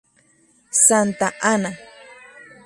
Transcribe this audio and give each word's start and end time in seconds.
Santa 0.85 1.27
Ana. 1.53 1.71